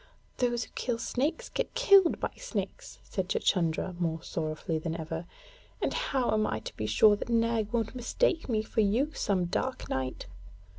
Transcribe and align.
'Those 0.37 0.63
who 0.63 0.71
kill 0.73 0.97
snakes 0.97 1.47
get 1.49 1.75
killed 1.75 2.19
by 2.19 2.31
snakes,' 2.35 2.97
said 3.03 3.29
Chuchundra, 3.29 3.93
more 3.99 4.19
sorrowfully 4.23 4.79
than 4.79 4.99
ever. 4.99 5.27
'And 5.79 5.93
how 5.93 6.31
am 6.31 6.47
I 6.47 6.59
to 6.61 6.75
be 6.75 6.87
sure 6.87 7.15
that 7.15 7.29
Nag 7.29 7.71
won't 7.71 7.93
mistake 7.93 8.49
me 8.49 8.63
for 8.63 8.81
you 8.81 9.11
some 9.13 9.45
dark 9.45 9.89
night?' 9.91 10.25